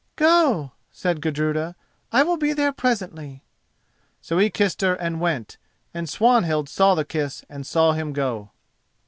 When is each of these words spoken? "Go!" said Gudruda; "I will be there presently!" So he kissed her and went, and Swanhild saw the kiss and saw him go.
"Go!" 0.15 0.71
said 0.91 1.21
Gudruda; 1.21 1.75
"I 2.11 2.23
will 2.23 2.35
be 2.37 2.53
there 2.53 2.71
presently!" 2.71 3.43
So 4.19 4.39
he 4.39 4.49
kissed 4.49 4.81
her 4.81 4.95
and 4.95 5.21
went, 5.21 5.57
and 5.93 6.09
Swanhild 6.09 6.67
saw 6.67 6.95
the 6.95 7.05
kiss 7.05 7.45
and 7.47 7.67
saw 7.67 7.91
him 7.91 8.11
go. 8.11 8.49